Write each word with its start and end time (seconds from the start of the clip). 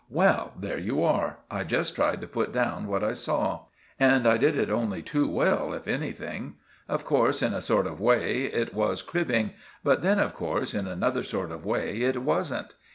Well—there 0.09 0.79
you 0.79 1.03
are! 1.03 1.37
I 1.51 1.63
just 1.63 1.93
tried 1.93 2.21
to 2.21 2.27
put 2.27 2.51
down 2.51 2.87
what 2.87 3.03
I 3.03 3.13
saw. 3.13 3.65
And 3.99 4.27
I 4.27 4.37
did 4.37 4.55
it 4.57 4.71
only 4.71 5.03
too 5.03 5.27
well, 5.27 5.73
if 5.73 5.87
anything. 5.87 6.55
Of 6.89 7.05
course, 7.05 7.43
in 7.43 7.53
a 7.53 7.61
sort 7.61 7.85
of 7.85 7.99
way, 8.01 8.45
it 8.45 8.73
was 8.73 9.03
cribbing; 9.03 9.51
but 9.83 10.01
then, 10.01 10.17
of 10.17 10.33
course, 10.33 10.73
in 10.73 10.87
another 10.87 11.21
sort 11.21 11.51
of 11.51 11.63
way, 11.65 11.97
it 11.97 12.23
wasn't. 12.23 12.73